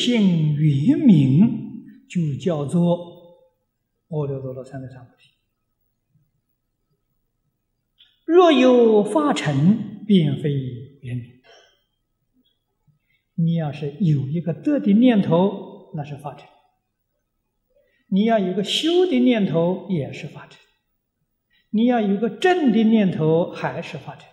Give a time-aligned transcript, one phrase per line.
[0.00, 2.96] 觉性圆明，就叫做
[4.08, 5.28] 阿耨多罗三藐三菩提。
[8.24, 10.50] 若有发尘，便非
[11.02, 11.42] 圆明。
[13.34, 16.46] 你要是有一个得的念头，那是发尘；
[18.08, 20.58] 你要有个修的念头，也是发尘；
[21.70, 24.26] 你要有个正的念头，还是发尘。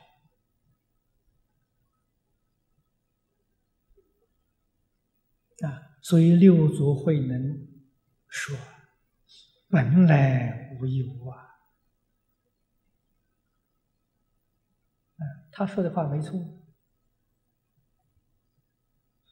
[5.66, 7.68] 啊，所以六祖慧能
[8.28, 8.56] 说
[9.70, 11.38] ：“本来无一物啊。”
[15.52, 16.40] 他说的话没错。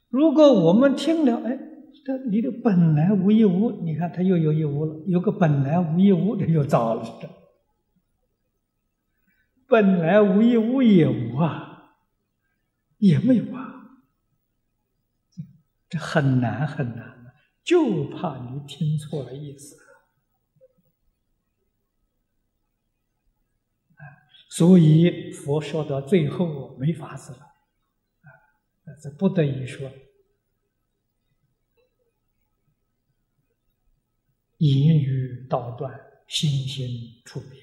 [0.09, 1.59] 如果我们听了，哎，
[2.03, 7.03] 这里头本来无一物，你看他又有一物了，有个本来无一物，这又糟了。
[9.67, 11.93] 本来无一物也无啊，
[12.97, 13.84] 也没有啊，
[15.89, 17.33] 这很难很难
[17.63, 19.77] 就怕你听错了意思。
[24.49, 28.29] 所以佛说到最后没法子了，啊，
[29.03, 29.91] 这不得已说。
[34.59, 37.59] 言语道断，心心处别，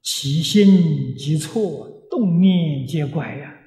[0.00, 1.89] 其心即错，
[2.20, 3.66] 动念皆怪呀。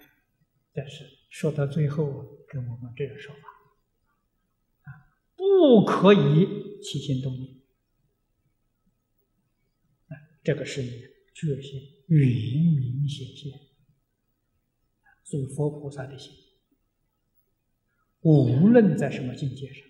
[0.73, 3.41] 但是说到最后，跟我们这个说法，
[4.83, 7.55] 啊，不可以起心动念，
[10.07, 10.89] 啊，这个是你
[11.33, 13.51] 觉性圆明显现，
[15.23, 16.31] 所以佛菩萨的心。
[18.21, 19.83] 无论在什么境界上，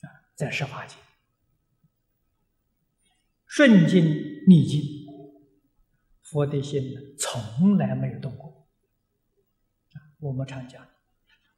[0.00, 0.96] 啊，在十法界，
[3.46, 4.99] 顺境逆境，
[6.30, 8.68] 佛的心，从来没有动过。
[10.20, 10.86] 我们常讲，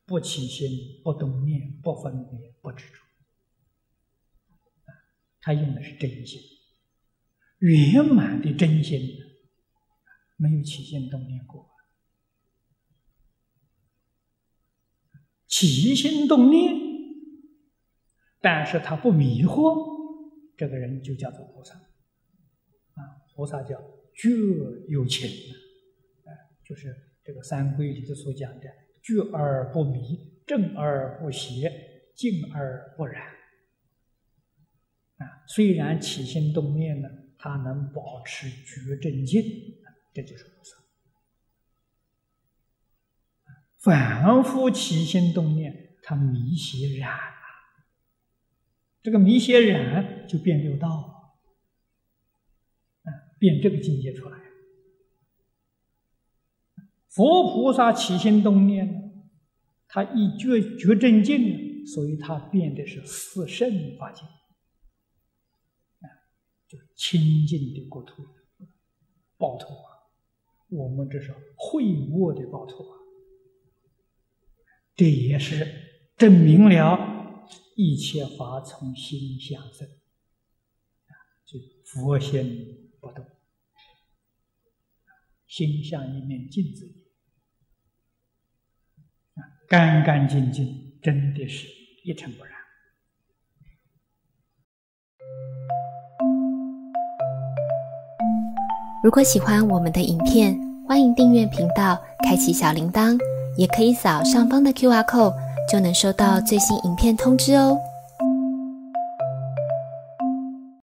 [0.06, 2.98] 不起心，不动念，不分别，不执着。
[5.40, 6.40] 他用的是真心，
[7.58, 8.98] 圆满的真心，
[10.36, 11.68] 没有起心动念过。
[15.46, 16.74] 起心动念，
[18.40, 21.74] 但是他不迷惑，这个人就叫做菩萨。
[21.74, 23.78] 啊，菩萨叫
[24.14, 24.30] 觉
[24.88, 25.28] 有情，
[26.24, 26.30] 啊，
[26.64, 28.66] 就是这个三规里头所讲的
[29.02, 31.70] 觉而不迷，正而不邪，
[32.14, 33.22] 静而不染。
[35.16, 37.08] 啊，虽然起心动念呢，
[37.38, 39.42] 他能保持觉正静，
[40.12, 40.76] 这就是菩萨。
[43.78, 47.32] 反复起心动念，他迷邪染了。
[49.02, 51.21] 这个迷邪染就变六道，啊，
[53.42, 54.38] 变这个境界出来。
[57.08, 59.26] 佛菩萨起心动念，
[59.88, 66.06] 他一觉觉正境，所以他变的是四圣法界，啊，
[66.68, 68.22] 就清净的国土、
[69.36, 69.90] 报土啊。
[70.68, 71.82] 我们这是会
[72.12, 72.98] 握的报土啊。
[74.94, 75.66] 这也是
[76.16, 77.36] 证明了
[77.74, 81.12] 一切法从心想生，啊，
[81.44, 83.26] 就佛心不动，
[85.52, 86.90] 心像一面镜子，
[89.34, 91.68] 啊，干干净净，真的是
[92.06, 92.54] 一尘不染。
[99.04, 100.58] 如果喜欢我们的影片，
[100.88, 103.18] 欢迎订阅频道，开启小铃铛。
[103.58, 105.34] 也可以扫上方的 Q R code，
[105.70, 107.78] 就能收到最新影片通知哦。